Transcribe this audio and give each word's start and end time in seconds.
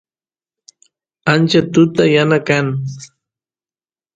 ancha 1.31 1.61
tuta 1.73 2.03
yana 2.13 2.37
kan 2.47 2.67